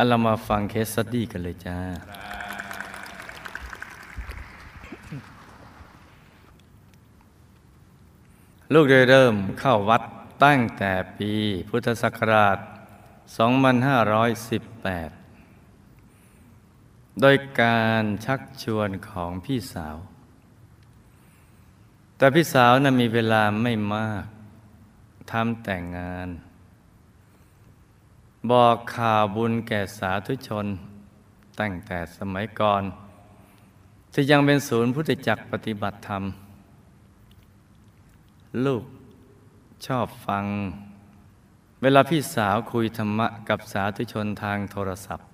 [0.00, 1.78] อันเรามาฟัง case study กันเลยจ้า
[8.72, 10.02] ลูกได้เริ่มเข้าวัด
[10.44, 11.32] ตั้งแต่ปี
[11.68, 12.58] พุทธศักราช
[15.48, 19.96] 2518 โดยการชักชวนของพี่สาว
[22.16, 24.24] แต่พี่สาวน่ะมีเวลาไม่มาก
[25.30, 26.30] ทำแต่งงาน
[28.48, 30.66] บอกข่าวบุญแก่สาธุชน
[31.60, 32.82] ตั้งแต่สมัยก่อน
[34.12, 36.22] ที่ยังเป็นศูนย์พุทธจักรปฏิบัติธรรม
[38.64, 38.84] ลูก
[39.86, 40.44] ชอบฟัง
[41.82, 45.26] เวลาพี่สาวคุยธรรมะกับสาธุชนทางโทรศัพท์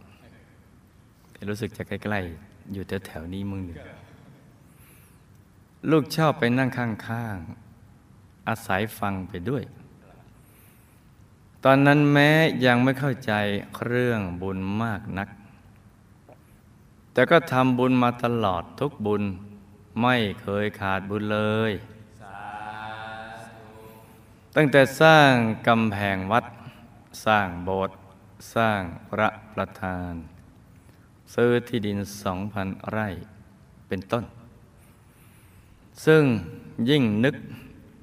[1.49, 3.63] รู้สึกจะใกล้ ๆ อยู่แถวๆนี้มึง
[5.91, 7.37] ลูกชอบไปนั่งข้าง
[7.93, 9.65] ๆ อาศัยฟังไปด้วย
[11.65, 12.31] ตอนนั้นแม้
[12.67, 13.33] ยังไม่เข้าใจ
[13.85, 15.29] เรื่องบุญมากนัก
[17.13, 19.23] แต่ก็ทำบุญมาตลอดทุกบุญ
[20.03, 21.41] ไม่เคยขาดบุญเล
[21.71, 21.73] ย
[24.55, 25.33] ตั้งแต่สร้าง
[25.67, 26.45] กำแพงวัด
[27.25, 27.97] สร้างโบสถ์
[28.55, 30.13] สร้างพระประธาน
[31.35, 33.09] ซื้อที่ดินสองพันไร่
[33.89, 34.25] เป็นต้น
[36.07, 36.25] ซึ่ง
[36.91, 37.37] ยิ่งนึก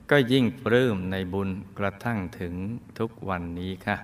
[0.09, 2.54] ก็ยิ่งปลื้มในบุญกระทั่งถึง
[3.00, 3.98] ทุกวันนี้ค่ะ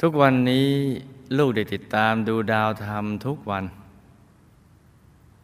[0.00, 0.68] ทุกวันนี้
[1.38, 3.64] ลูกได้ติดตามดูดาวธรรมทุกวัน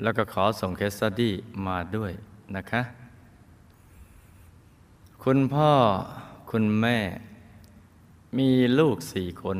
[0.03, 1.33] แล้วก็ขอส่งเคสสตี้
[1.67, 2.12] มาด้วย
[2.57, 2.83] นะคะ
[5.25, 5.70] คุณพ่อ
[6.51, 6.98] คุณแม่
[8.39, 9.59] มีลูกสี่คน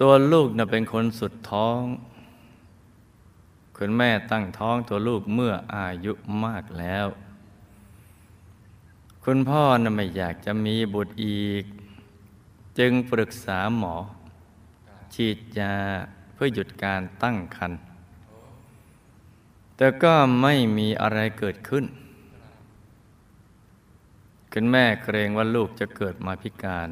[0.00, 1.80] ตัวลูกน่ะเป็นคนสุดท้อง
[3.76, 6.12] คุณแม่ตั้งท้องตัวลูกเมื่ออายุ
[6.44, 7.06] มากแล้ว
[9.24, 11.64] คุณพ่อน่ะไม่อยากจะมีบุตรอีก
[12.78, 13.96] จึงปรึกษาหมอ
[15.14, 15.76] ฉีดยา
[16.34, 17.80] เพื่อหยุดการตั้งครรภ์
[19.76, 21.84] แต่ก็ไม่มีอะไรเกิดขึ้น
[24.52, 26.88] คุณแม่เกรงว่าลูกจะเกิดมาพิการ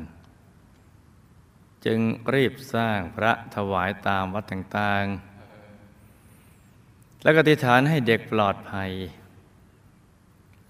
[1.84, 2.00] จึง
[2.34, 5.29] รีบสร้างพระถวายตามวัดต่างๆ
[7.22, 8.90] แล้วก็อธิฐานให้เด็กปลอดภัย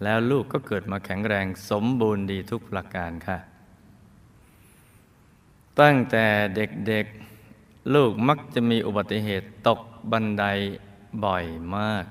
[0.02, 3.38] แล้วลูกก็เกิดมาแข็งแรงสมบูรณ์ดีทุกประการค่ะ
[5.80, 9.80] ตั้งแต่เด็กๆลูกมักจะมีอุบัติเหตุตก
[10.10, 10.44] บันได
[11.24, 11.44] บ่อย
[11.76, 12.04] มาก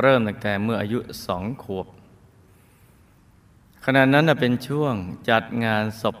[0.00, 1.86] เริ่มตั้งแต่เมื่ออายุสองขวบ
[3.84, 4.94] ขณะนั้นเป็นช่วง
[5.30, 6.16] จัดงานศพ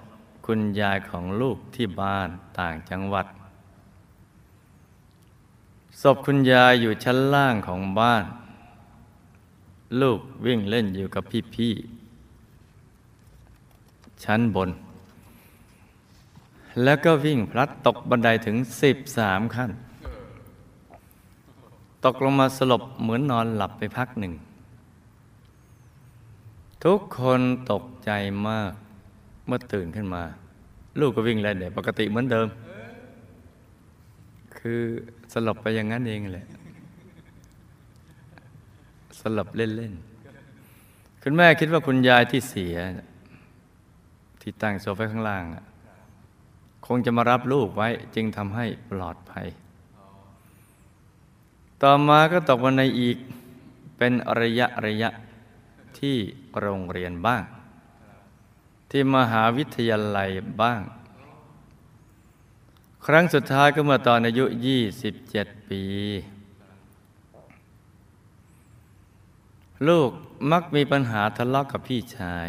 [0.46, 2.28] คุณยายของลูกที่บ้าน
[2.58, 3.26] ต่างจังหวัด
[6.00, 8.24] ศพคุณยายอยู่ชั้นล่างของบ้าน
[10.00, 11.24] ลูกวิ่งเล่นอยู่กับ
[11.54, 14.70] พี่ๆชั้นบน
[16.82, 19.70] แล้วก็วิ่งพลัดตกบันไดถึงสิบสามขั้น
[22.04, 24.32] ตกลงมาสลบเหมือนนอนหลับไปพักหนึ่ง
[26.84, 27.40] ทุกคน
[27.72, 28.10] ตกใจ
[28.48, 28.72] มาก
[29.46, 30.22] เมื่อตื่นขึ้นมา
[31.00, 32.48] ลูกก็วิ่งเล่นเนี่ยปกติเหมือนเดิม
[34.58, 34.82] คือ
[35.32, 36.46] สลบไปอย่างนั้นเองแหละ
[39.20, 42.76] สลบเล่นๆ คุณแม่คิดว่าคุณยายที่เสีย
[44.40, 45.44] ที่ตั้งโซฟาข้างล่าง
[46.86, 49.46] คงจะมารับลูกไว้ จึงทำให้ปลอดภัย
[51.82, 53.16] ต่อมาก็ตกวันในอีก
[53.98, 55.10] เป็นระยะระยะ
[55.98, 56.16] ที่
[56.60, 57.42] โรงเรียนบ้าง
[58.90, 60.30] ที่มหาวิทยาลัย
[60.62, 60.80] บ้าง
[63.06, 64.44] ครั้งสุดท้ายก็เมื่อตอนอายุ
[65.06, 65.82] 27 ปี
[69.88, 70.10] ลูก
[70.50, 72.48] มักมีปัญหาทะเลาะกกับพี่ชาย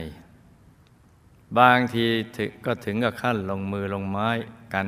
[1.59, 2.05] บางที
[2.35, 4.29] ถึงก็ถึงกับขั้นลงมือลงไม้
[4.73, 4.85] กัน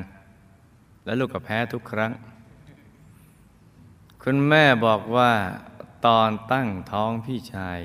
[1.06, 2.12] และลูกก็แพ้ทุกครั้ง
[4.24, 5.32] คุณแม่บอกว่า
[6.06, 7.80] ตอนตั้งท้องพี่ชาย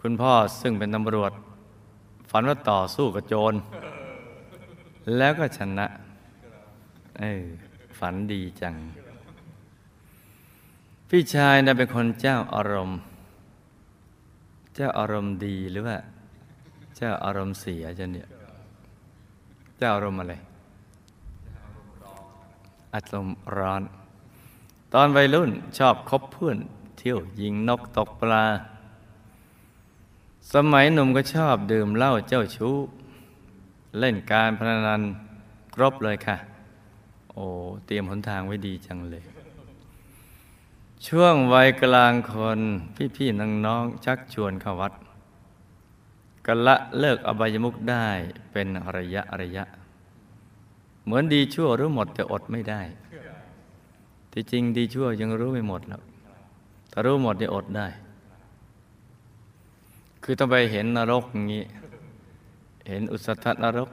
[0.00, 1.32] คุณพ่อซึ่งเป็นตำรวจ
[2.30, 3.54] ฝันว่าต่อสู้กับโจร
[5.16, 5.86] แล้วก็ชนะ
[7.20, 7.44] เออ
[7.98, 8.74] ฝันดีจัง
[11.08, 12.98] พี่ชายนะเป็นคนเจ้าอารมณ์
[14.74, 15.96] เจ้าอารมณ์ดีหรือว่า
[16.96, 18.28] เจ้าอารมณ์เสียจะเนี่ย
[19.78, 20.34] เจ้าอารมณ์อะไร
[22.94, 23.82] อารมณ์ร้อน
[24.94, 26.58] ตอนวัยรุ่นชอบคบเพื่อน
[26.98, 28.44] เที่ยวยิงนกตกปลา
[30.52, 32.76] สมัยหนุ่มก็ชอบดื่มเหล้าเจ้าชู้
[33.98, 35.02] เล่นการพนัน
[35.74, 36.36] ครบเลยค่ะ
[37.36, 37.46] โอ้
[37.86, 39.24] เตรียมหนทางไว้ดีจังเลย
[41.06, 42.60] ช่วงวัยกลางคน
[43.16, 44.92] พี่ๆน้องๆชักชวนเข้าวัด
[46.46, 48.06] ก็ละเลิกอบายมุกได้
[48.52, 49.64] เป็นระยะระยะ
[51.04, 52.80] เหมือนดีชั่วรู้หมดแต่อดไม่ได้
[54.32, 56.02] ที่จริงดีชั่วยังรู้ไม่หมดหรอก
[56.92, 57.86] ถ้ารู้หมดจะอดได้
[60.22, 61.64] คือต้องไปเห็นนรกอย่างนี้
[62.88, 63.90] เห็นอุสธนรก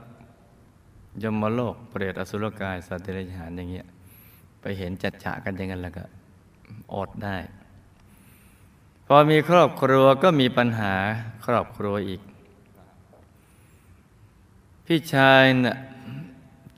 [1.22, 3.88] ยมโลกเปรตอสุรกายสัตว์เดรัจฉานอย่างเงี้ย
[4.62, 6.04] ไปเห็นจัดฉะกันอย่างนั้นแล้วก็
[6.94, 7.38] อดได้
[9.08, 10.94] พอมีครอบครัวก็มีปัญหา
[11.46, 12.22] ครอบครัวอีก
[14.86, 15.78] พี่ชายน่ะ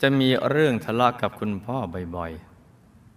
[0.01, 1.77] จะมีเรื่องทะเลาะกับคุณพ่อ
[2.15, 2.31] บ่อย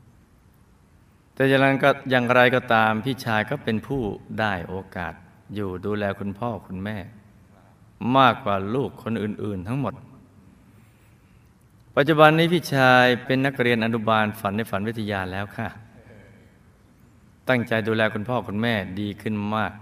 [0.04, 4.02] ๆ แต่อย่างไรก็อย่างไรก็ตามพี่ชายก็เป็นผู้
[4.40, 5.14] ได้โอกาส
[5.54, 6.98] อยู่ดูแลคุณพ่อคุณแม่
[8.16, 9.94] มากกว่าลูกคนอื่น ๆ ทั้งหมด
[12.00, 15.68] ปัจจุบันนี้พี่ชายเป็นนักเรียนอนุบาลฝันในฝันวิทยาแล้วค่ะ
[17.48, 19.72] ตั้งใจดูแลคุณพ่อคุณแม่ดีขึ้นมาก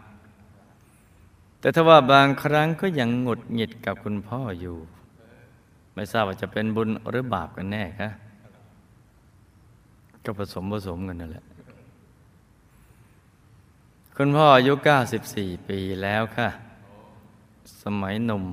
[1.60, 4.76] แต่ถ้าว่าบางครั้งก็ยังหงุดหงิดกับคุณพ่ออยู่
[5.94, 8.10] ไม่ทราบว่าจะเป็นบุญหรือบาปกันแน่คะ
[10.24, 11.44] ก็ผสมผสมกันนั่นแหละ
[14.16, 14.72] คุณพ่ออายุ
[15.20, 16.48] 94 ปีแล้วค่ะ
[17.82, 18.44] สมัยหนุ่ม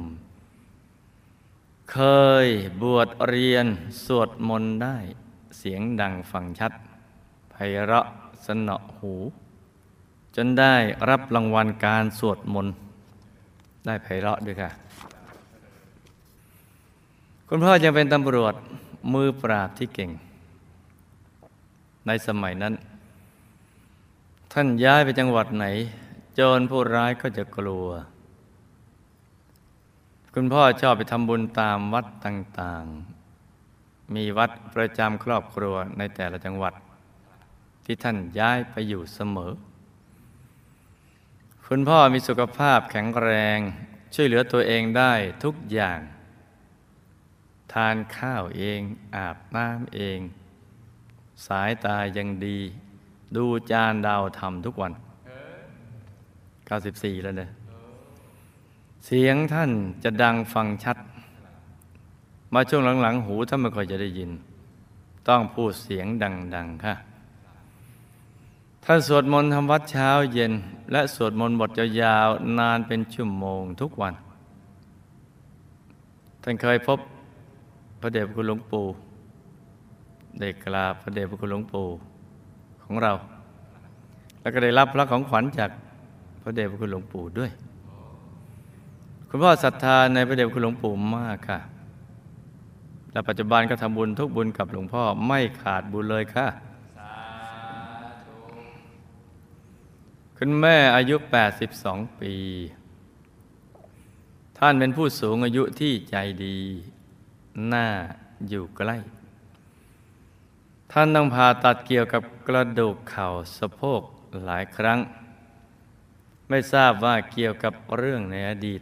[1.97, 2.03] เค
[2.45, 2.47] ย
[2.81, 3.65] บวชเรียน
[4.05, 4.97] สวดมนต์ได้
[5.57, 6.71] เสียงดังฟังชัด
[7.51, 8.05] ไพเราะ
[8.45, 9.13] สนอหู
[10.35, 10.75] จนได้
[11.09, 12.73] รับรางวัลการสวดมนต์
[13.85, 14.69] ได้ไพเราะด้วยค่ะ
[17.47, 18.53] คุณพ่อยังเป็นตำรวจ
[19.13, 20.11] มือปราบที่เก่ง
[22.07, 22.73] ในสมัยนั้น
[24.53, 25.65] ท่านย้ายไปจังหวัดไหน
[26.35, 27.87] โจรผู้ร้ายก็จะกลัว
[30.35, 36.73] คุณพ่อชอบไปทำบุญตามวัดต่างๆ มีวัดประจำครอบครัวในแต่ละจังหวัด
[37.85, 39.51] ที่ท่านย้ายไปอยู่เสมอ
[41.67, 43.59] คุณพ่อมีสุขภาพแข็งแรง
[44.13, 45.13] ช่วยเหลือตัวเองได้
[45.43, 45.99] ทุกอย่าง
[47.73, 48.79] ทานข้าวเอง
[49.15, 50.19] อาบน้ำเอง
[51.47, 52.59] สายตายังดี
[53.35, 54.93] ดูจานดาวทำทุกวัน
[56.47, 57.51] 94 แล้วเนี่ย
[59.05, 59.71] เสียงท่าน
[60.03, 60.97] จะดังฟังชัด
[62.53, 64.31] มาช่วงหลังๆ หูท่านไม่ค่อยจะได้ยิน
[65.27, 66.05] ต้องพูดเสียง
[66.55, 66.95] ดัง ๆ ค่ะ
[68.85, 70.53] ท่านสวดมนต์ทำวัดเช้าเย็น
[70.91, 71.69] และสวดมนต์บท
[72.01, 74.13] ยาวๆนานเป็นชั่วโมงทุกวัน
[76.43, 76.99] ท่านเคยพบ
[78.01, 78.85] พระเดชพระคุณหลวงปู่
[80.39, 81.87] ได้กราบพระเดชพระคุณหลวงปู่
[82.83, 83.11] ของเรา
[84.39, 85.69] แล้วก็ได้รับพระของขวัญจาก
[86.41, 87.51] พระเดชพระคุณหลวงปู่ด้วย
[89.35, 91.59] คุณพ่อศรัทธาในพระเดชคุณหลวงปู่มากค่ะ
[93.11, 96.47] และปัจจุบันก็ทำบุญทุกบุญกับหลวงพ่อไม่ขาดบุญเลยค่ะ
[100.37, 101.15] คุณแม่อายุ
[101.67, 102.33] 82 ปี
[104.57, 106.15] ท่านเป็นผู้สูงอายุที่ใจ
[106.45, 106.59] ดี
[107.67, 107.87] หน้า
[108.49, 108.97] อยู่ใกล้
[110.91, 113.27] ท่านต้องผ่าตัดเกี่ยวกับกระดูกเข่า
[113.57, 114.01] สะโพก
[114.45, 114.99] หลายครั้ง
[116.49, 118.81] ไม่ทราบว่าเกี่ยวกับเรื่องในอดีต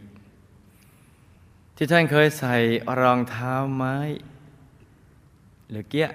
[1.76, 2.56] ที่ท่านเคยใส่
[3.00, 3.96] รองเท้าไม้
[5.70, 6.08] หรือเกี้ย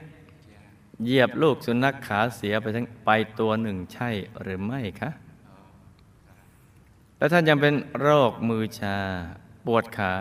[1.04, 3.10] เหยียบลูกสุนัขขาเสียไปทั้งไป
[3.40, 4.10] ตัวหนึ่งใช่
[4.42, 5.10] หรือไม่คะ
[7.18, 8.98] และท่านยังเป็นโรคมือชา
[9.66, 10.14] ปวดขา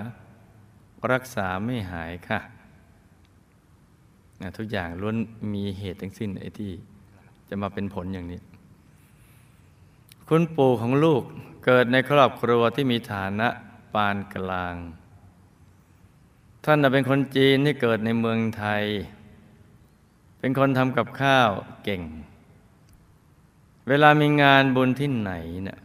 [1.13, 2.41] รักษาไม่หายค่ะ
[4.59, 5.17] ทุกอย่างล้วน
[5.55, 6.73] มีเหตุทั้งสิ้นไอ้ที่
[7.49, 8.41] จะมาเป็นผลอย่างนี้
[10.29, 11.23] คุณปู่ของลูก
[11.65, 13.49] เกิดในครอบครัวที่มีฐานะ
[13.95, 14.75] ปานกลาง
[16.69, 18.85] ท่านเป็นคนจีนที่เกิดในเมืองไทย
[20.39, 21.51] เป็นคนทำกับข้าว
[21.85, 22.03] เก่ง
[23.89, 25.33] เวลามีงานบุญที่ไหน
[25.65, 25.79] เนะี่ย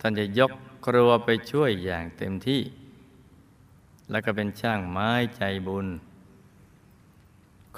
[0.00, 0.52] ท่านจะยก
[0.86, 2.62] ครัวไปช่วยอย่างเต็มที่
[4.10, 5.86] แล้วก็เป็นช่างไม้ใจบุญ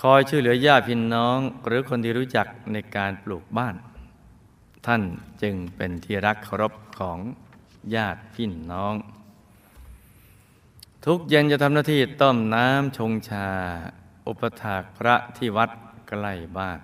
[0.00, 3.74] คอยช่วยเหลือญาติพี่น้อง หรือคนที่รู้จักในการปลูกบ้าน
[4.86, 5.02] ท่าน
[5.42, 7.18] จึงเป็นที่รักเคารพของ
[7.94, 8.94] ญาติพี่น้อง
[11.08, 13.48] ทุกเย็นจะทำหน้าที่ต้มน้ำชงชา
[14.26, 15.70] อุปถากพระที่วัด
[16.08, 16.80] ใกล้บ้าน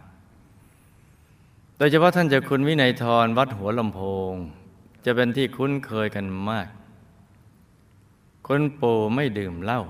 [1.77, 4.01] โดยเฉพาะท่านเจ้าคุณวินัยทรวัดหัวลำโพ
[4.33, 4.35] ง
[5.05, 6.69] จะเป็นที่คุ้นเคยกันมาก
[8.47, 9.83] คุณปู่ไม่ดื่มเหล้า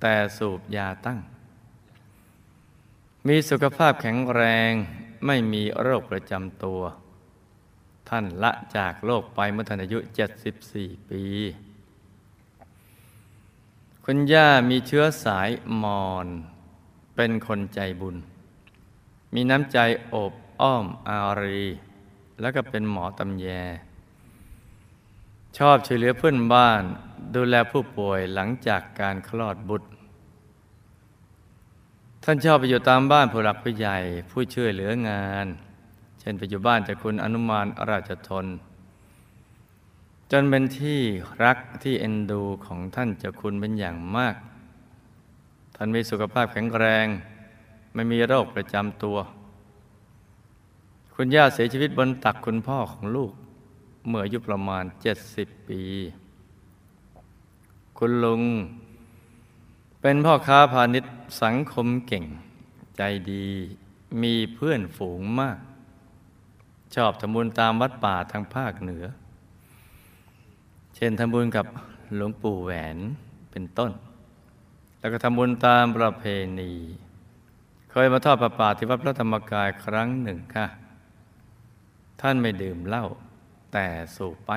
[0.00, 1.18] แต่สูบยาตั้ง
[3.26, 4.72] มีสุขภาพแข็งแรง
[5.26, 6.80] ไม่มีโรคประจำตัว
[8.08, 9.98] ท่านละจากโลกไปเมื่อท่านอายุ
[10.54, 11.24] 74 ปี
[14.10, 15.50] คุณย่ามีเชื้อสาย
[15.82, 16.26] มอน
[17.16, 18.16] เป็นคนใจบุญ
[19.34, 21.62] มีน้ำใจโอบอ้อมอารี
[22.40, 26.82] แล้วก็เป็นหมอตำแยชชอบช่วยเหลือเพื่อนบ้าน
[27.34, 29.88] ดูแลผู้ป่วยหลังจากการคลอดบุตร
[32.24, 33.98] ท่านชอบไปอยู่ตามบ้านผู้หลักผู้ใหญ่
[34.30, 35.46] ผู้ช่วยเหลืองาน
[36.20, 38.46] เช่นไปอยู่บ้านจากคุณอนุมานราชทน
[40.30, 41.00] จนเป็นที่
[41.44, 44.34] รักที่เอ็นดูของท่านเจ้าคุณเป็นอย่างมาก
[45.76, 47.06] ท่านมีสุขภาพแข็งแรง
[47.94, 49.16] ไม่มีโรคประจำตัว
[51.14, 53.32] คุณย่าเสียชีวิตบนตักคุณพ่อของลูก
[54.08, 54.84] เมื่ออายุประมาณ
[55.26, 55.82] 70 ปี
[57.98, 58.42] คุณลุง
[60.00, 62.24] เป็นพ่อค้าพาณิชย์สังคมเก่ง
[62.96, 63.46] ใจดี
[64.22, 65.58] มีเพื่อนฝูงมาก
[66.94, 69.04] ชอบทำบุญตามวัดป่าทางภาคเหนือ
[71.00, 71.66] เช่นทำบุญกับ
[72.16, 72.98] หลวงปู่แหวน
[73.50, 73.90] เป็นต้น
[74.98, 76.24] แล้วก็ทำบุญตามประเพ
[76.60, 76.72] ณี
[77.90, 80.66] เคยมาทอดประปาที่วัดพระธรรมกายครั้งหนึ่งค่ะ
[82.20, 83.04] ท่านไม่ดื่มเหล้า
[83.72, 83.86] แต่
[84.16, 84.50] สูบไป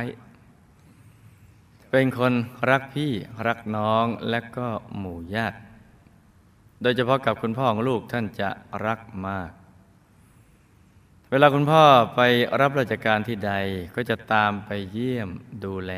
[1.89, 2.33] เป็นคน
[2.69, 3.11] รักพี่
[3.47, 4.67] รักน้องและก็
[4.97, 5.57] หมู่ญาติ
[6.81, 8.49] โดยเฉพาะกับคุณพ่อของลูกท่านจะ
[8.85, 9.51] รักมาก
[11.33, 11.83] เวลาคุณพ่อ
[12.15, 12.21] ไป
[12.61, 13.53] รับราชการที่ใด
[13.95, 15.29] ก็จะตามไปเยี่ยม
[15.63, 15.93] ดูแล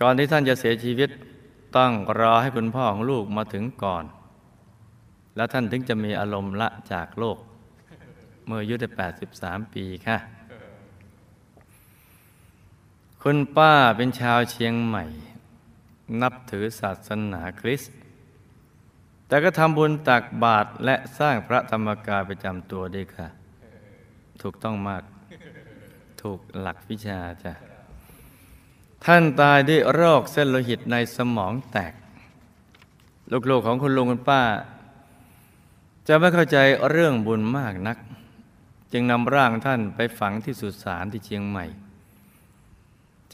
[0.00, 1.10] ก่อนที่ท่านจะเสียชีวิต
[1.76, 4.04] ต้องรอให้คุณพ่อของลูกมาถึงก่อน
[5.36, 7.38] แล้วท่านถึงจะมีอารมณ์ละจากโลก
[8.46, 8.88] เมื่ออายุได้
[9.32, 10.18] 83 ปีค่ะ
[13.22, 15.04] คุณป้าเป็นชาวเชียงใหม่
[16.22, 17.96] นับถือศาสนาคริสต์
[19.28, 23.28] แต่ก็ทำบุญตักบาตรและสร้างพระธรรมกายประจำตัวด้วยค่ะ
[24.42, 25.02] ถูกต้องมาก
[26.22, 27.52] ถูกหลักวิชาจ้ะ
[29.04, 31.92] ท่านตายด้วยโรคเส้นโลหิตในสมองแตก
[33.50, 34.42] ลูกๆของคุณลุงคุณป้า
[36.08, 36.58] จะไม่เข้าใจ
[36.90, 37.98] เรื่องบุญมากนัก
[38.92, 41.64] จึงนำร่างท่านไปฝังที่สุสานที่เชียงใหม่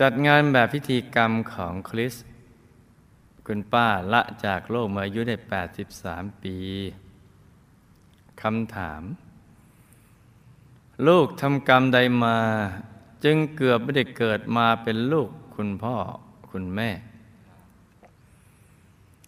[0.00, 2.26] จัดงานแบบพิธีกรรมของคริสต์
[3.46, 5.36] คุณป้าละจากโลกเมื่ออายุได้
[5.88, 6.56] 83 ปี
[8.42, 9.02] คำถาม
[11.06, 12.38] ลูกทำกรรมใดมา
[13.24, 15.96] จึงเกือบไม่ได้เกิดมาเป็นลูกคุณพ่อ
[16.50, 16.90] คุณแม่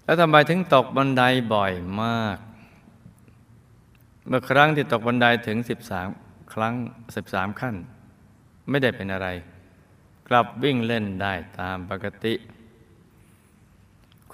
[0.04, 2.38] แล้วทำไมถึงตกบันไดบ่อยมาก
[4.26, 5.58] เมื่อครั้งที่ตกบันไดถึง
[6.06, 6.74] 13 ครั้ง
[7.16, 7.76] 13 ขั้น
[8.68, 9.28] ไม่ได้เป็นอะไร
[10.28, 12.34] กลับวิ่งเล่นได้ตามปกติ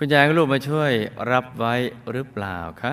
[0.02, 0.92] คุณยายกับลูกมาช่วย
[1.30, 1.74] รับไว้
[2.10, 2.92] หรือเปล่าคะ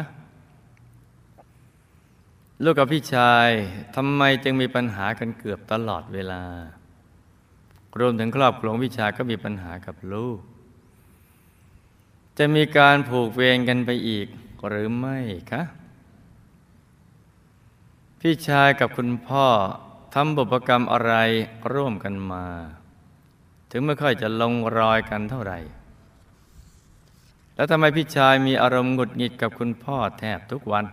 [2.64, 3.50] ลูกกับพี่ชาย
[3.96, 6.44] ทำไมจึงมีปัญหากันเกือบตลอดเวลา
[8.00, 10.40] รวมถึงครอบครัวพี่ชายก็มีปัญหากับลูก
[12.38, 14.28] จะมีการผูกเวรกันไปอีก
[14.68, 15.20] หรือไม่
[15.52, 15.64] คะ
[18.22, 19.48] พี่ชายกับคุณพ่อ
[20.14, 21.14] ทำบุพกรรมอะไร
[21.74, 22.46] ร่วมกันมา
[23.72, 25.60] ถึงไม่ค่อยจะลงรอยกันเท่าไหร่
[27.58, 30.86] แล้วทำไมพี่ชายมีอารมณ์หงุดหงิดกับคุณพ่อแทบทุกวัน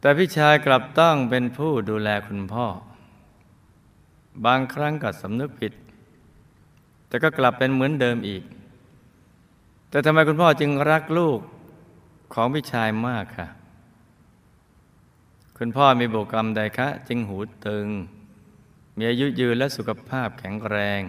[0.00, 2.66] แต่พี่ชายกลับต้องเป็นผู้ดูแลคุณพ่อ
[4.44, 5.72] บางครั้งก็สำนึกผิด
[7.08, 8.42] แต่ก็กลับเป็นเหมือนเดิมอีก
[9.90, 11.40] แต่ทำไมคุณพ่อจึงรักลูก
[12.34, 13.48] ของพี่ชายมากค่ะ
[15.58, 17.86] คุณพ่อมีบุกรรมใดคะ จึงหูตึง
[18.96, 21.00] มีอายุยืนและสุขภาพแข็งแรง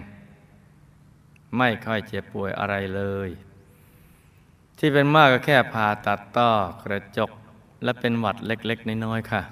[1.56, 3.28] ไม่ค่อยเจ็บป่วยอะไรเลย
[4.78, 6.50] ที่เป็นมากก็แค่ผ่าตัดต้อ
[6.82, 7.30] กระจก
[7.84, 9.42] และเป็นหวัดเล็ก ๆ น้อย ๆ ค่ะ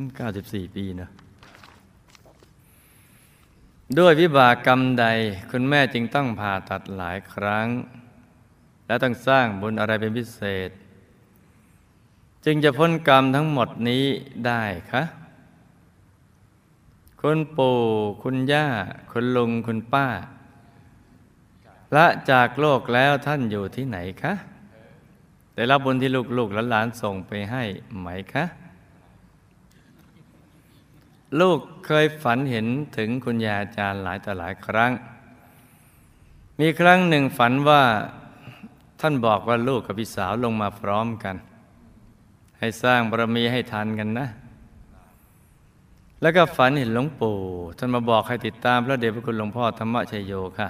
[0.00, 1.08] 94 ปีนะ
[3.98, 5.06] ด้วยวิบากกรรมใด
[5.50, 7.68] คุณแม่จึงต้องผ่าตัดหลายครั้ง
[8.86, 10.70] และต้องสร้างบุญอะไรเป็นพิเศษ
[12.44, 14.04] จึงจะพ้นกรรมทั้งหมดนี้
[14.46, 15.02] ได้คะ
[17.20, 17.78] คุณปู่
[18.22, 18.66] คุณย่า
[19.10, 20.06] คุณลุง คุณป้า
[21.96, 24.34] ละจากโลกแล้วท่านอยู่ที่ไหนคะ
[25.54, 27.64] ได้รับบุญที่ลูกๆและหลานส่งไปให้
[27.98, 28.44] ไหมคะ
[31.40, 32.66] ลูกเคยฝันเห็น
[32.96, 34.92] ถึงคุณยาอาจารย์หลายต่อหลายครั้ง
[36.60, 37.82] มีครั้งหนึ่งฝันว่า
[39.00, 41.36] ท่านบอกว่าลูกกับพี่สาวลงมาพร้อมกัน
[42.58, 44.28] ให้สร้างบารมีให้ทันกันนะ
[46.20, 47.36] แล้วก็ฝันเห็นหลวงปู่
[47.78, 50.68] ท่านมาบอกให้ติดตามพระเดชพระคุณหลวงพ่อธรรมชัยโยค่ะ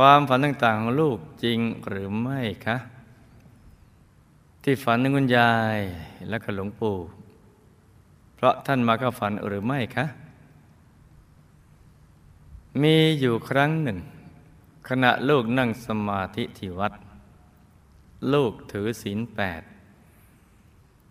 [0.00, 2.76] ความฝันต่างๆของลูกจริงหรือไม่คะ
[4.62, 5.78] ที่ฝันถึงคุณยาย
[6.28, 6.96] และก็หลวงปู่
[8.34, 10.06] เพราะท่านมาเข้าฝันหรือไม่คะ
[12.82, 13.98] มีอยู่ครั้งหนึ่ง
[14.88, 16.92] ขณะลูกนั่งสมาธิที่วัด
[18.32, 19.62] ลูกถือศีลแปด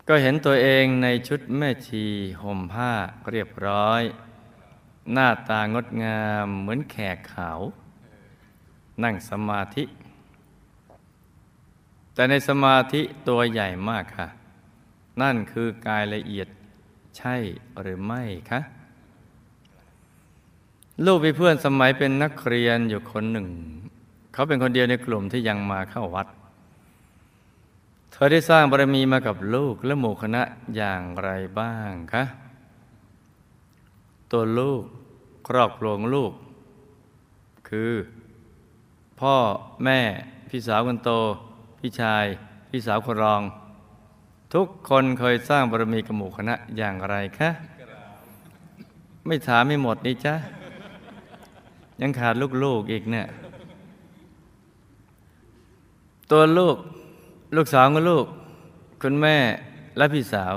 [0.08, 2.04] ก็เห็นตัวเองในชุดแม่ชี
[2.42, 2.92] ห่มผ้า
[3.30, 4.02] เรียบร้อย
[5.12, 7.60] หน้าตางดงามเหมือนแขกขาว
[9.04, 9.84] นั่งสมาธิ
[12.14, 14.28] แต่ในสมาธิตัวใหญ่มากค่ะ
[15.22, 16.48] นั่นคือกายละเอียด
[17.16, 17.36] ใช่
[17.80, 18.60] หรือไม่คะ
[21.04, 23.48] ลูกมีเพื่อนสมัยเป็นนักเรียนอยู่คนหนึ่ง
[24.32, 26.26] เขาเป็นคนเดียวในกลุ่มที่ยังมาเข้าวัด
[28.12, 30.42] เธอได้สร้างบารมีมากับลูกและหมู่คณะ
[30.76, 32.24] อย่างไรบ้างคะ
[34.30, 34.82] ตัวลูก
[35.48, 36.32] ครอบครัวลูก
[37.68, 37.92] คือ
[39.20, 39.36] พ่อ
[39.84, 40.00] แม่
[40.50, 41.10] พี่สาวคนโต
[41.80, 42.24] พี่ชาย
[42.70, 43.42] พี่สาวคนรอง
[44.54, 47.50] ทุกคนเคยสร้างบารมีกับหมู่คณะอย่างไรคะ
[49.26, 50.34] ไม่ถามไม่หมดนี่จ้ะ
[52.00, 53.26] ยังขาดลูกๆอีกเนี่ย
[56.30, 56.76] ตัวลูก
[57.56, 58.26] ลูกสาวกับลูก
[59.02, 59.36] คุณแม่
[59.96, 60.54] และพี่สาว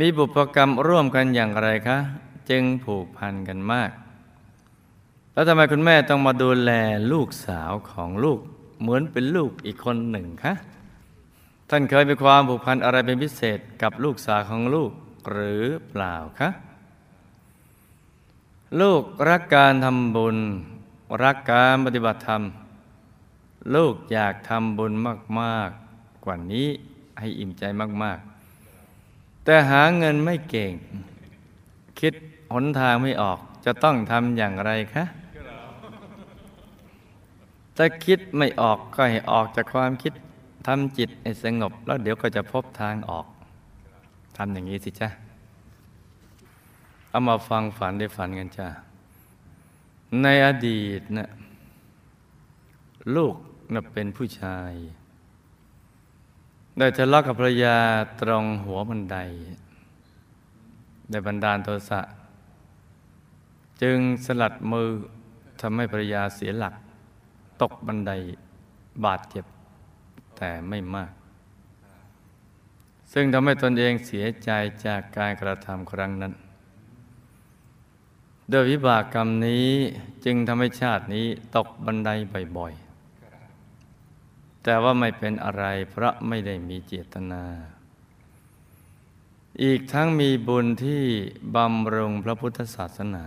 [0.00, 1.98] มีบุพกรรมร่วมกันอย่างไรคะ
[2.50, 3.90] จึงผูกพันกันมาก
[5.32, 6.70] แล้วทำไมคุณแม่ต้องมาดูแล
[7.12, 8.40] ลูกสาวของลูก
[8.80, 10.54] เหมือนเป็นลูกอีกคนหนึ่งคะ
[11.70, 14.90] ท่านเคยมีความผูกพันอะไรเป็นพิเศษกับลูกสาวของลูก
[15.30, 16.50] หรือเปล่าคะ
[18.80, 20.36] ลูกรักการทำบุญ
[21.24, 22.42] รักการปฏิบัติธรรม
[23.74, 24.92] ลูกอยากทำบุญ
[25.40, 26.68] มาก ๆ กว่านี้
[27.18, 27.64] ให้อิ่มใจ
[28.02, 28.18] มาก
[28.82, 30.72] ๆ แต่หาเงินไม่เก่ง
[32.00, 32.14] คิด
[32.54, 35.04] หนทางไม่ออกจะต้องทำอย่างไรคะ
[37.76, 40.12] ถ้าคิดไม่ออกก็ให้ออกจากความคิด
[40.66, 43.26] ทำจิตให้สงบ แล้วเดี๋ยวก็จะพบทางออก
[44.36, 45.08] ทำอย่างนี้สิจ้ะ
[47.10, 48.68] เอามาฟังฝันได้ฝันกันจ้า
[50.22, 51.28] ในอดีตนะ
[53.16, 53.34] ลูก
[53.72, 54.72] นะเป็นผู้ชาย
[56.78, 57.76] ได้ทะเลาะกับภรรยา
[58.20, 59.18] ตรงหัวบันได
[61.10, 62.00] ได้บันดาลโทสะ
[63.82, 64.88] จึงสลัดมือ
[65.60, 66.74] ทำให้ภรรยาเสียหลัก
[67.62, 68.12] ตกบันได
[69.04, 69.44] บาดเจ็บ
[70.36, 71.12] แต่ไม่มาก
[73.12, 74.50] ซึ่งทำให้ตนเองเสียใจ
[74.86, 76.32] จากการกระทำครั้งนั้น
[78.50, 79.68] โดยวิบากกรรมนี้
[80.24, 82.10] จึงทำให้ชาตินี้ตกบันได
[82.58, 87.44] บ่อยๆ แต่ว่าไม่เป็นอะไรเพราะไม่ได้มีเจตนา
[89.62, 91.04] อีกทั้งมีบุญที่
[91.54, 93.24] บำรุงพระพุทธศาสนา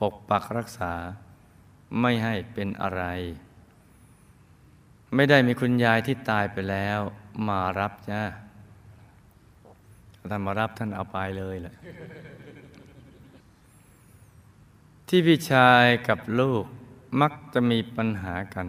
[0.00, 0.92] ปกปักรักษา
[2.00, 3.04] ไม่ให้เป็นอะไร
[5.14, 7.00] ไม่ได้มีคุณยายที่ตายไปแล้ว
[7.48, 8.22] มารับจ้า
[10.30, 11.74] ท่านมารับท่านเอาไปเลยแหละ
[15.08, 16.64] ที่พี่ชายกับลูก
[17.20, 18.68] มักจะมีปัญหากัน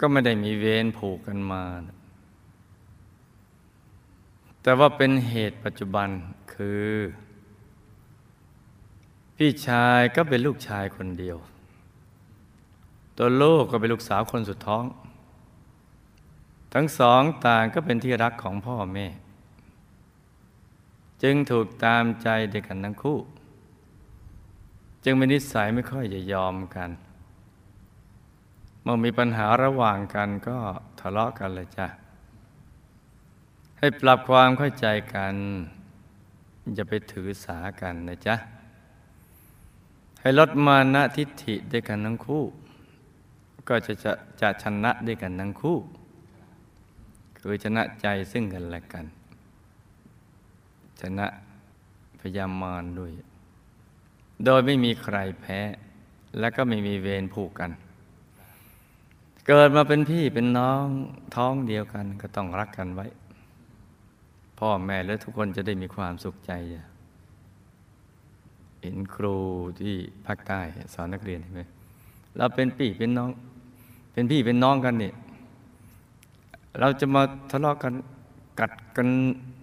[0.00, 1.64] ก็ไม่ได้มีเวรผูกกันมา
[4.62, 6.08] แต่ว่าเป็นเหตุปัจจุบัน
[6.54, 6.90] คือ
[9.36, 11.36] พี่ชายก็เป็นลูกชายคนเดียว
[13.22, 14.84] ตัวลูกก็เป็นลูกสาวคนสุดท้อง
[16.74, 19.06] ทั้งสองต่างก็เป็นที่รักของพ่อแม่
[21.22, 23.18] จึงถูกตามใจเด็กกันทั้งคู่
[25.04, 26.90] จึงเป็นนิสัยไม่ค่อยจะยอมกัน
[28.82, 30.58] เมื่อมีปัญหาระหว่างกันก็
[31.00, 31.86] ทะเลาะกันเลยจ้ะ
[33.78, 35.34] ให้ปรับความเข้าใจกัน
[36.74, 38.36] อย่าไปถือสากันนะจ๊ะ
[40.20, 42.44] ให้ลดมานะทิฏฐิด้วยกันทั้งคู่
[43.70, 45.78] ก็จะจะจะชนะด้วยกันทั้งคู่
[47.38, 49.04] คือชนะใจซึ่งกันและกัน
[51.00, 51.26] ชนะ
[52.20, 53.10] พยามารด้วย
[54.44, 55.60] โดยไม่มีใครแพ้
[56.38, 57.70] และก็ไม่มีเวรผูกกัน
[59.46, 60.86] เกิดมาเป็นพี่เป็นน้อง
[61.36, 63.06] ท้องเดียวกันก็ต้องรักกันไว้
[64.58, 66.52] พ่อแม่และทุกคนจะได้มีความสุขใจ
[68.80, 69.36] เห็นครู
[69.80, 69.94] ที่
[70.26, 70.60] ภาคใต้
[70.94, 71.62] สอนนักเรียนเห็นไหม
[72.36, 73.30] เราเป็นพี่เป็นน้อง
[74.20, 75.14] เป็นพี่เป็นน้องกันเนี่ย
[76.80, 77.92] เราจะมาทะเลาะกัน
[78.60, 79.08] กัดกัน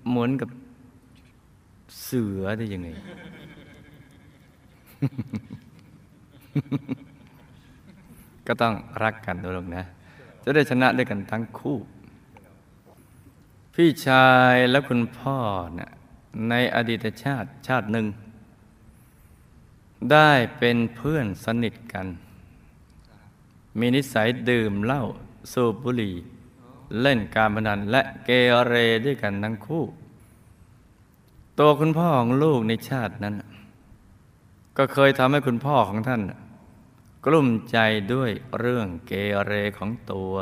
[0.10, 0.50] เหมือนกับ
[2.04, 2.90] เสือได้ยังไง
[8.48, 9.84] ก็ต้องรักกันด้วยลงนะ
[10.44, 11.78] จะได้ชนะด้วยกันทั้งคู่
[13.74, 15.38] พี่ชายและคุณพ่อ
[15.76, 15.90] เนะ่ย
[16.50, 18.06] ในอดีตชาติชาติหนึ่ง
[20.12, 22.08] ได้เป็นเพื่อนสนิทกัน
[23.80, 25.04] มีนิสัยดื่มเหล้า
[25.54, 26.16] สูบบุหรี่
[27.02, 28.30] เล่นการพนันและเก
[28.68, 29.84] เรด้วยกันทั้งคู่
[31.60, 33.36] ตัวคุณพ่อของลูกในชาตินั้น
[34.78, 36.22] ก็เคยทำให้คุณพ่อของท่าน
[37.26, 37.78] กลุ้มใจ
[38.14, 39.12] ด้วยเรื่องเก
[39.46, 40.34] เรของตัว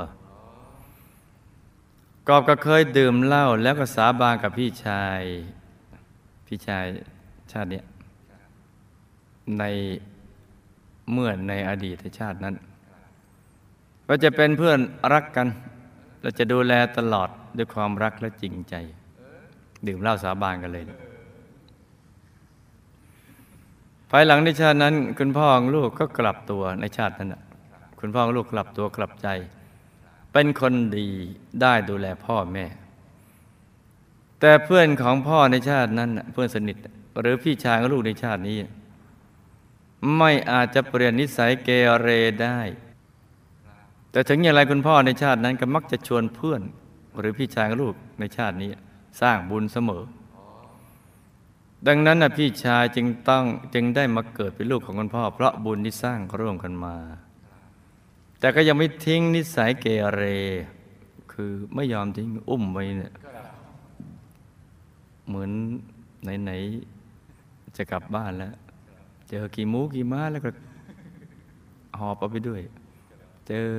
[2.27, 5.21] กอบก็เคยดื่มเหล้าแล้วก็สาบานกับพี่ชาย
[6.47, 6.85] พี่ชาย
[7.51, 7.85] ชาติเนี้ย
[9.59, 9.63] ใน
[11.11, 12.55] เมื่อในอดีตชาตินั้น
[14.07, 14.79] ก็จะเป็นเพื่อน
[15.13, 15.47] รักกัน
[16.21, 18.75] เราจะดูแลตลอดด้วยความรักและจริงใจ
[19.87, 20.85] ดื่มเหล้าสาบานกันเลย
[24.11, 27.29] ภายหลังในชาตินั้น คุณพ่อของลูกก็กลับตัวในชาตินั้น
[27.99, 29.27] คุณพ่อของลูกกลับตัวกลับใจ
[30.33, 31.07] เป็นคนดี
[31.61, 32.65] ได้ดูแลพ่อแม่
[34.39, 36.77] แต่เพื่อนของพ่อในชาตินั้นเพื่อนสนิท
[37.19, 38.57] หรือพี่ชายของลูกในชาตินี้
[40.17, 41.69] ไม่อาจจะเปลี่ยนนิสัยเก
[42.01, 42.09] เร
[42.43, 42.59] ได้
[44.15, 46.62] แต่ถึงอย่างไรคุณพ่อในชาตินั้นก็มักจะชวนเพื่อน
[47.19, 48.71] หรือพี่ชายลูกในชาตินี้
[49.21, 50.04] สร้างบุญเสมอ
[51.88, 56.95] ดังนั้นนะพี่ชายจึงต้องจึงได้มาเกิดเป็นลูกของคุณพ่อ เพราะบุญที่สร้างร่วมกันมา
[58.39, 60.23] แต่ก็ยังไม่ทิ้งนิสัยเกเร
[61.32, 63.13] คือไม่ยอมทิ้งอุ้มไว้เนี่ย
[65.28, 65.51] เหมือน
[66.43, 68.54] ไหนๆจะกลับบ้านแล้ว
[69.30, 70.49] เจอกี่มูกี่ม้าแล้วก็
[71.99, 72.63] หอบเอาไปด้วย
[73.47, 73.69] เจอ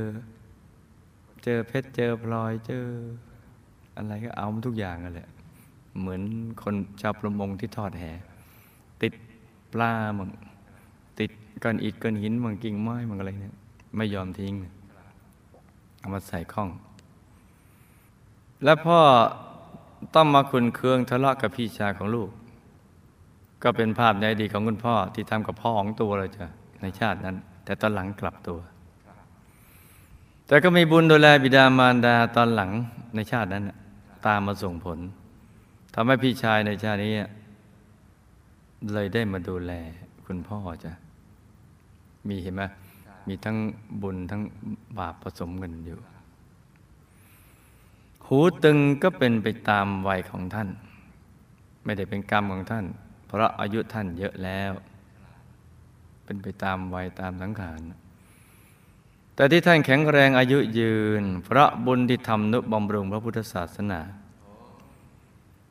[1.44, 2.84] เจอเพชรเจอพลอยเจอ
[3.96, 5.28] อะไรก็เอาทุกอย่างกันแหละ
[6.00, 6.22] เหมือน
[6.62, 8.04] คนชาวประมงที่ทอดแห
[9.02, 9.12] ติด
[9.72, 10.28] ปลามัง
[11.20, 11.30] ติด
[11.62, 13.56] ก้อนอิฐก้อนหินมังกิ่งไม้มังอะไรเนี่ย
[13.96, 14.54] ไม่ยอมทิ้ง
[15.98, 16.68] เอามาใส่ข้อง
[18.64, 19.00] แล้วพ่อ
[20.14, 22.30] ต้องมาคุณเคืองทะเลาะกับพี่ชายของลูก
[23.62, 26.44] ก็เป็นภาพในอดีตของคุณพ่อที่ทำกับพ่อของตัวเราจะ
[26.82, 28.58] ในชาตินั้น แต่ตอนหลังกลับตัว
[30.46, 32.70] แต่ก็มีบุญดูแลบิดามารดาตอนหลัง
[33.14, 33.64] ในชาตินั้น
[34.26, 34.98] ตามมาส่งผล
[35.94, 37.12] ทำให้พี่ชายในชาตินี้
[38.92, 39.72] เลยได้มาดูแล
[40.26, 40.92] คุณพ่อจ้ะ
[42.28, 42.62] มีเห็นไหม
[43.28, 43.56] มีทั้ง
[44.02, 44.42] บุญทั้ง
[44.98, 45.98] บาปผสมกันอยู่
[48.26, 50.68] หูตึงก็เป็นไปตามวัยของท่าน
[51.84, 52.84] ไม่ได้เป็นกรรมของท่าน
[53.26, 54.72] เพราะอายุท่านเยอะแล้ว
[56.24, 57.80] เป็นไปตามวัยตามสังขาร
[59.36, 64.00] แต่ที่ท่านแข็งแรงอายุยืน เพราะบุญที่ทำนุบำรุงพระพุทธศาสนา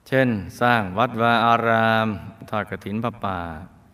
[0.07, 0.29] เช่น
[0.61, 2.07] สร้างวัดวาอาราม
[2.49, 3.39] ทอดกระถินพระป่า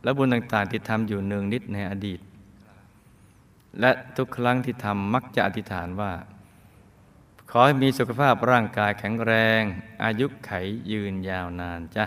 [0.04, 2.20] และบุญต่างๆที่ทำอยู่เนืองนิดในอดีต
[3.80, 6.12] และทุกครั้งที่ทำมักจะอธิษฐานว่า
[7.52, 9.62] ขอให้มีสุขภาพร่างกายแข็งแรง
[10.04, 10.52] อายุไข
[10.92, 12.06] ยืนยาวนานจ้ะ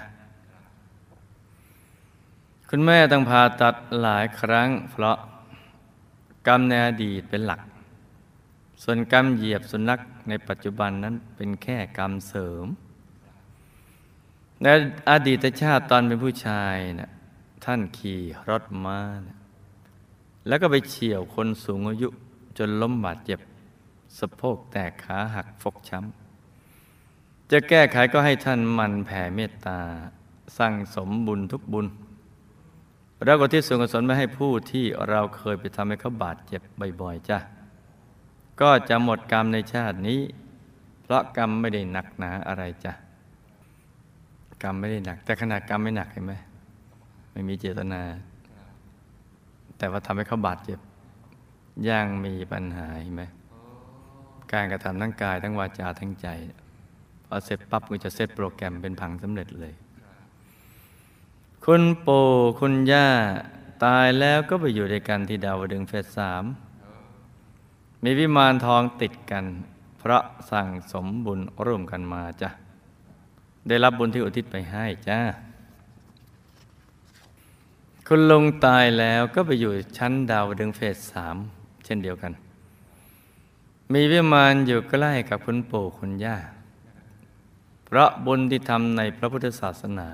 [2.69, 5.17] คุณแม่ต้องผ่าตัดหลายครั้งเพราะ
[6.47, 7.61] กรรมในอดีตเป็นหลัก
[8.83, 12.67] ส่วนกรรมเหยียบสุนัขในปัจจุบันนั้นเป็นแค่กรรมเสริม
[14.63, 14.67] ใน
[15.11, 17.11] อดีตชาติตอนเป็นผู้ชายนะ
[17.65, 19.39] ท่านขี่รถม้านะ
[20.47, 22.09] แล้วก็ไปเฉี่ยวคนสูงอายุ
[22.59, 23.41] จนล้มบาดเจ็บ
[24.19, 29.79] สะโพกแตกขาหักฟกช้ำ จะแก้ไขก็ให้ท่านมันแผ่เมตตา
[30.59, 31.87] สั่งสมบุญทุกบุญ
[33.25, 36.63] แล้วก็ที่ส่วนกุศลมาให้ผู้ที่เราเคยไปทำให้เขาบาดเจ็บ
[37.01, 37.39] บ่อยๆจ้ะ
[38.61, 40.21] ก็จะหมดกรรมในชาตินี้
[41.03, 42.93] เพราะกรรมไม่ได้หนักหนาอะไรจ้ะ
[44.63, 46.35] กรรมไม่ได้หนัก แต่ขนาดกรรมไม่หนักเห็นไหม
[47.33, 48.03] ไม่มีเจตนา
[49.79, 50.79] แต่ว่าทำให้เขาบาดเจ็บ
[51.89, 53.23] ยังมีปัญหาเห็นไหม
[54.53, 56.29] การกระทำทั้งกายทั้งวาจาทั้งใจ
[57.27, 59.75] พอเสร็จปั๊บก็จะเซตโปรแกรมเป็นผังสำเร็จเลย
[61.69, 62.29] คุณปู่
[62.61, 63.09] คุณย่า
[63.85, 66.45] ตายแล้วก็ไปอยู่ด้วยกันที่ดาวดึงเฟสสาม
[68.03, 69.45] มีวิมานทองติดกัน
[69.99, 72.51] เพราะสั่งสมบุญร่วมกันมาจ้ะ
[73.69, 75.21] ได้รับบุญที่อุทิศไปให้จ้า
[78.07, 81.37] คุณลุงตายแล้วก็ไปอยู่ชั้นดาวดึงเฟสสาม
[81.85, 82.33] เช่นเดียวกัน
[83.93, 86.37] มีวิมานอยู่ใกล้กับคุณปู่คุณย่า
[87.85, 90.09] เพราะบุญที่ทำในพระพุทธศาสนา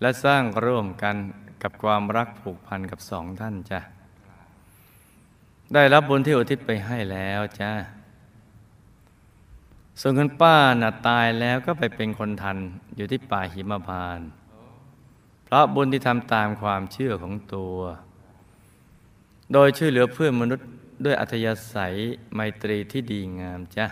[0.00, 1.16] และสร้างร่วมกัน
[1.62, 3.80] กับความรักผูกพันกับสองท่านจ้ะ
[5.74, 7.72] ได้รับบุญที่อุทิศไปให้แล้วจ้า
[10.00, 12.58] ส่วนคุณป้าน่ะตายแล้วก็ไปเป็นคนทัน
[12.96, 14.28] อยู่ที่ป่าหิมพานต์
[15.44, 17.76] เพราะบุญที่ทำตามความเชื่อของตัว
[19.52, 20.68] โดยช่วยเหลือเพื่อนมนุษย์
[21.04, 21.94] ด้วยอัธยาศัย
[22.34, 23.86] ไมตรีที่ดีงามจ้ะ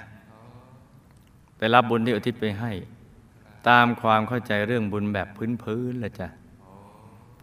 [1.59, 2.73] ได้รับบุญที่อุทิศไปให้
[3.69, 5.29] ตามความเข้าใจเรื่องบุญแบบ
[5.63, 6.29] พื้นๆละจ้ะ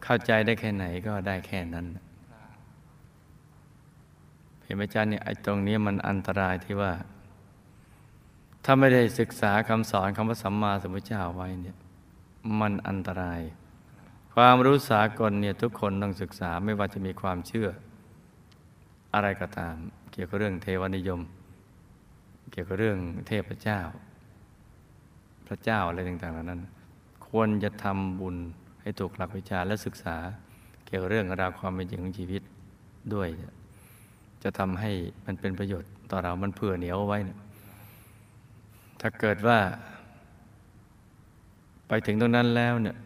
[0.03, 1.85] เข้าใจได้แค่ไหนก็ได้แค่นั้น
[4.63, 6.91] เห็นไหมจ๊ะเนี่ยไอ้ตรงนี้มันอันตรายที่ว่า
[8.65, 11.77] ถ้าไม่ได้ศึกษาคำสอนคำว่าสัมมาสัมพุทธเจ้าไว้เนี่ย
[12.59, 13.41] มันอันตราย
[14.35, 17.69] ความรู้สากลเนี่ยทุกคนต้องศึกษาไม่ว่าจะมีความเชื่อ
[19.13, 19.75] อะไรก็ตาม
[20.11, 21.21] เกี่ยวกับเรื่องเทวนิยม
[22.51, 23.79] เกี่ยวกับเรื่องเทพเจ้า
[25.53, 26.61] ระเจ้าอะไรต่างๆเหล่านั้น
[27.27, 28.35] ควรจะทำบุญ
[28.81, 30.15] ให้ถูกหลักวิชาและศึกษา
[30.85, 32.41] เกี่ยวกับเรื่องราวความเป็นจริงของชีวิต
[33.13, 33.27] ด้วย
[34.43, 34.91] จะทำให้
[35.25, 37.19] มันเป็นประโยชน์ต่อเรา มันเผื่อเหนียวไว้
[39.01, 39.59] ถ้าเกิดว่า
[41.87, 42.97] ไปถึงตรงนั้นแล้วเนี่ย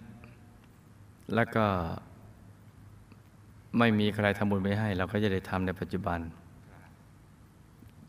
[1.36, 1.66] แล้วก็
[3.78, 6.20] ไม่มีใครทำบุญไปให้ เราก็จะได้ทำในปัจจุบัน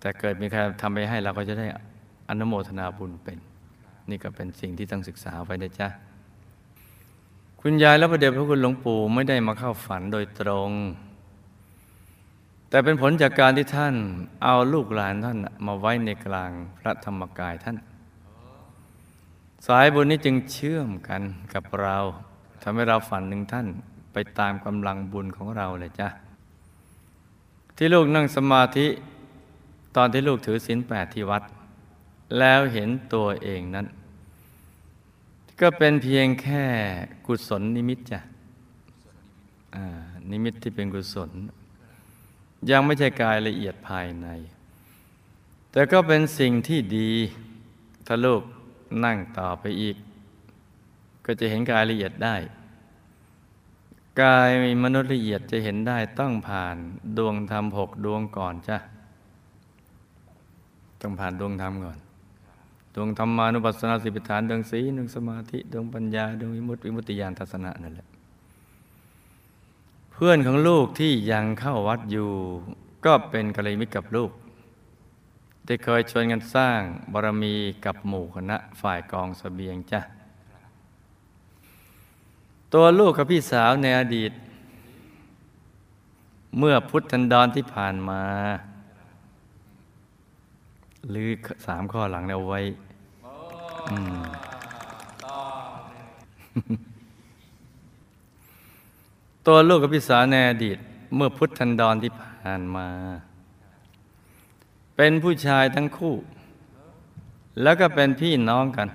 [0.01, 1.67] แต่เกิดมีใครทำไปให้เราก็จะได้
[2.29, 3.39] อนุโมทนาบุญเป็น
[4.11, 5.89] นี่ก็เป็นสิ่งที่ต้องศึกษาไว้นะจ๊ะ
[7.61, 10.71] คุณยายและพระเดชพระคุณหลวงปู่ไม่ได้มาเข้าฝันโดยตรง
[12.71, 13.95] แต่เป็นผลจากการที่ท่าน
[14.43, 17.77] เอาลูกหลานท่านมาไว้ในกลางพระธรรมกายท่าน
[19.67, 21.23] สายบุญนี้จึงเชื่อมกัน
[21.55, 21.97] กับเรา
[22.63, 23.67] ทำให้เราฝันหนึ่งท่าน
[24.13, 26.09] ไปตามกำลังบุญของเราเลยจ้ะ
[27.77, 28.87] ที่ลูกนั่งสมาธิ
[29.97, 31.43] ตอนที่ลูกถือศีลแปดที่วัด
[32.39, 33.87] แล้วเห็นตัวเองนั้น
[35.61, 36.65] ก็เป็นเพียงแค่
[37.27, 38.21] กุศลนิมิตจ้ะ
[40.31, 41.31] นิมิตที่เป็นกุศล
[42.71, 44.29] ยังไม่ใช่กายละเอียดภายใน
[45.73, 47.11] แต่ก็เป็นสิ่งที่ดี
[48.07, 48.43] ถ้าลูก
[49.05, 49.97] นั่งต่อไปอีก
[51.25, 52.37] ก็จะเห็นกายละเอียดได้
[54.23, 54.51] กาย
[54.85, 56.77] มนุษย์ละเอียดจะเห็นได้ต้องผ่าน
[57.17, 58.77] ดวงธรรมหกดวงก่อนจ้ะ
[61.01, 61.99] ต้องผ่านดวงธรรมก่อน
[62.99, 68.07] ดวงธรรมานุปัสสนาสิบฐานดวงสีดวงสมาธิดวงปัญญาดวงวิมุตติวิมุตติญาณทัศนะนั่นแหละ
[70.13, 72.31] เพื่อนของลูกที่ยังเข้าวัดอยู่
[73.05, 74.31] ก็เป็นกัลยาณมิตรกับลูก
[75.67, 76.81] ได้เคยชวนกันสร้าง
[77.13, 80.01] บารมีกับหมู่คณะฝ่ายกองสเสบียงจ้ะ
[82.73, 84.33] ตัวลูกกับพี่สาวในอดีต
[86.59, 88.23] เมื่อพุทธันดรที่ผ่านมา
[91.11, 91.29] หรือ
[91.67, 92.61] สามข้อหลังเอาไว้
[99.47, 100.79] ตัวลูกกับพี่สาวในอดีต
[101.15, 102.89] เมื่อพุทธันดรที่ผ่านมา
[104.97, 106.15] เป็นผู้ชายทั้งคู่
[107.63, 108.89] แล้วก็เป็นพี่น้องกัน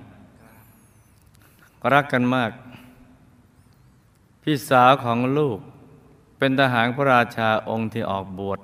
[1.92, 2.50] รักกันมาก
[4.42, 5.58] พี่สาวของลูก
[6.38, 8.60] เป็นทหารพระราชาองค์ที่ออกบวช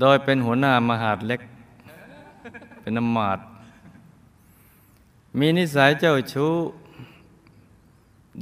[0.00, 1.40] โดยเป็นหัวหน้ามหาดเล็ก
[2.80, 3.38] เป็นนมาด
[5.38, 6.54] มีนิสัยเจ้าชู้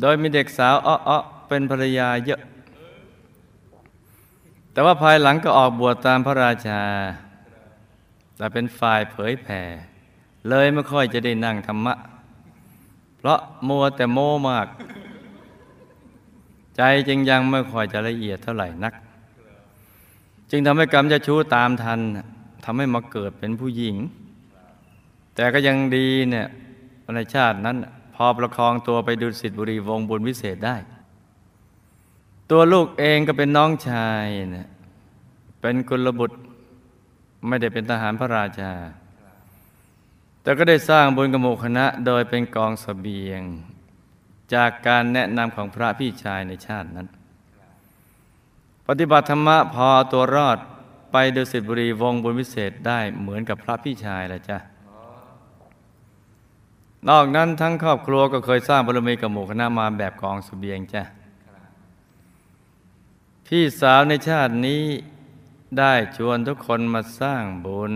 [0.00, 2.40] โดยมีเด็กสาวอ้อๆเป็นภรรยาเยอะ
[4.72, 6.83] แต่ว่าภายหลังก็ออกบวชตามพระราชา
[8.37, 9.62] แต่เป็นฝ่ายเผยแผ่
[10.48, 11.94] เลยไม่ค่อยจะได้นั่งธรรมะ
[13.18, 14.66] เพราะมัวแต่โมมาก
[16.76, 18.94] ใจจึงยังไม่ค่อยจะละเอียดเท่าไหร่นัก
[20.50, 22.00] จึงทำให้กรรมจะชู้ตามทัน
[22.64, 23.96] ทำให้มาเกิดเป็นผู้หญิง
[25.35, 26.48] แต่ก็ยังดีเนี่ย
[27.14, 27.77] ในชาตินั้น
[28.14, 30.77] พอประคองตัวไปดูสิทธิบุรีวงบุญวิเศษได้
[32.51, 34.68] ตัวลูกเองก็เป็นน้องชายนะ
[35.61, 36.38] เป็นกุลบุตร
[37.49, 38.73] ไม่ได้เป็นทหารพระราชา
[40.42, 43.42] แต่ก็ได้สร้างบุญกโมคณะโดยเป็นกองสเสบียง
[44.55, 47.09] จากการแนะนำของพระพี่ชายในชาตินั้น
[48.87, 50.59] ปฏิบัติธรรมะพอตัวรอด
[51.12, 54.59] ไปดูสิทธิบุรีวงบุญวิเศษได้เหมือนกับพระพี่ชายแหละจ้ะ
[57.09, 61.03] นอกนั้นทั้งครอบครัวก็เคยสร้างบารมีกับหมู่คณะมาแบบกองสเสบียงจ้ะ
[63.47, 64.85] พี่สาวในชาตินี้
[65.79, 67.93] ได้ชวนทุกคนมาสร้างบุญ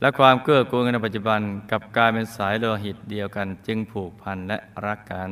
[0.00, 5.30] และความเกื้อกูลกันในปัจจุบันกับกายเป็นสายโลหิตเดียวกัน จึงผูกพันและรักกัน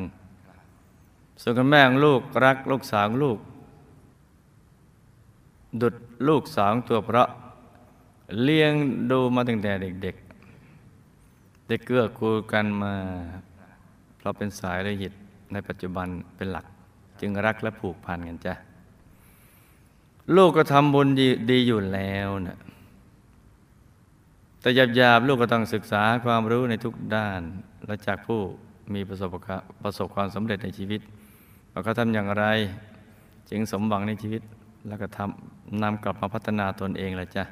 [1.40, 3.38] ส่วนคุณแม่ของลูกรักลูกสาวลูก
[5.80, 5.94] ดุด
[6.28, 7.28] ลูกสาวตัวเพราะ
[8.42, 8.72] เลี้ยง
[9.10, 10.16] ดูมาตั้งแต่เด็ก
[11.68, 12.94] ได้เกื้อกูลกันมา
[14.16, 15.12] เพราะเป็นสายโลหิต
[15.52, 16.66] ในปัจจุบันเป็นหลัก
[17.20, 18.54] จึงรักและผูกพันกันจ้ะ
[20.36, 21.08] ลูกก็ทำบุญ
[21.50, 22.58] ดีอยู่แล้วนะ
[24.60, 27.40] แต่หยาบๆลูกก็ต้องศึกษาความรู้ในทุกด้าน
[27.86, 28.40] และจากผู้
[28.94, 29.28] มีประสบ
[29.82, 31.00] ประสบความสำเร็จในชีวิต
[31.72, 32.44] ว่าเขาทำอย่างไร
[33.50, 34.42] จึงสมหวังในชีวิต
[34.88, 37.44] แล้วก็ทำนำกลับมาพัฒนาตนเองละจ้ะ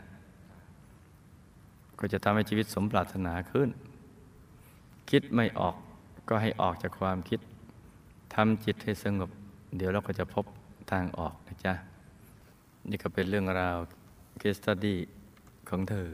[1.98, 3.68] ก็จะทำให้ชีวิตสมปรารถนาขึ้น
[5.10, 5.76] คิดไม่ออก
[6.28, 7.40] ก็ให้ออกจากความคิด
[8.34, 9.30] ทำจิตให้สงบ
[9.76, 10.44] เดี๋ยวเราก็จะพบ
[10.90, 11.74] ทางออกนะจ๊ะ
[12.90, 13.76] นี่ก็เป็นเรื่องราว
[14.38, 14.98] เคสตัดดี้
[15.68, 16.08] ของเธอ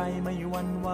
[0.00, 0.88] ไปไม่หวันไหว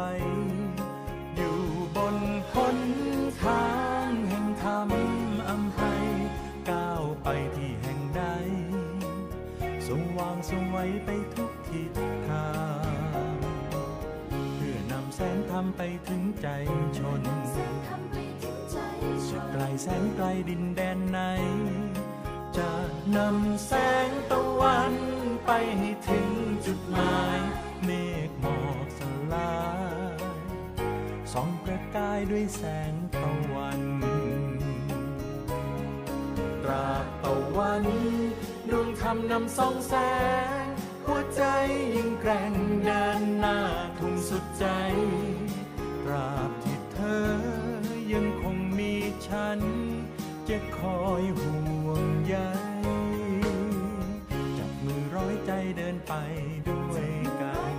[39.14, 39.94] ดวงธรรมนำส่องแส
[40.64, 40.66] ง
[41.07, 41.42] หัวใจ
[41.94, 42.53] ยิ่งแกร่ง
[42.85, 43.59] เดินหน้า
[43.98, 44.66] ทุ่งสุดใจ
[46.03, 47.27] ตราบที่เธอ
[48.12, 48.94] ยังคงมี
[49.27, 49.61] ฉัน
[50.48, 52.37] จะคอยห่วงใย
[54.59, 56.14] จับมือร้อยใจเดินไป
[56.68, 57.09] ด้วย
[57.40, 57.72] กัน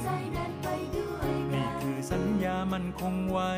[1.52, 3.54] นี่คือสัญญามันคงไว้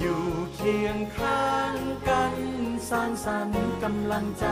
[0.00, 0.22] อยู่
[0.54, 1.76] เคียงข้าง
[2.08, 2.34] กัน
[2.90, 4.46] สร้างสรรค์กำลังใจ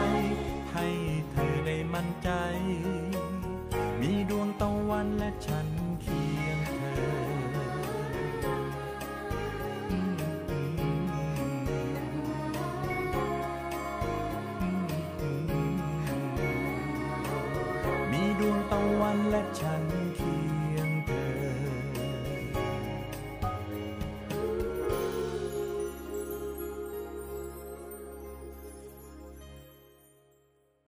[0.72, 0.86] ให้
[1.30, 2.30] เธอได้มั่นใจ
[4.00, 5.68] มีดวงตะวันและฉัน
[6.02, 7.00] เคียงเธอ
[18.10, 19.87] มีดวงตะวันและฉัน